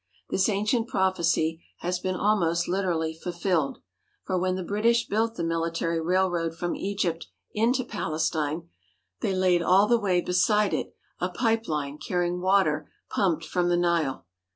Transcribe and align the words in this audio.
This 0.31 0.49
ancient 0.49 0.87
prophecy 0.87 1.63
has 1.81 1.99
been 1.99 2.15
almost 2.15 2.67
literally 2.67 3.13
fulfilled, 3.13 3.83
for 4.25 4.35
when 4.35 4.55
the 4.55 4.63
British 4.63 5.05
built 5.07 5.35
the 5.35 5.43
military 5.43 6.01
railroad 6.01 6.55
from 6.57 6.75
Egypt 6.75 7.27
into 7.53 7.85
Palestine 7.85 8.67
they 9.19 9.35
laid 9.35 9.61
all 9.61 9.85
the 9.85 9.99
way 9.99 10.19
beside 10.19 10.73
it 10.73 10.95
a 11.19 11.29
pipe 11.29 11.67
line 11.67 11.99
carrying 11.99 12.41
water 12.41 12.89
pumped 13.11 13.45
from 13.45 13.69
the 13.69 13.77
Nile. 13.77 14.25